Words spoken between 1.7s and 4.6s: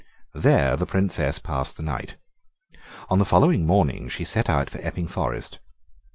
the night. On the following morning she set